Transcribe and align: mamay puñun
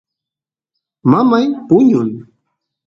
mamay 1.11 1.45
puñun 1.67 2.09